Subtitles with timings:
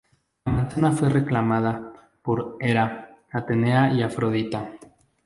[0.45, 1.93] La manzana fue reclamada
[2.23, 4.71] por Hera, Atenea y Afrodita.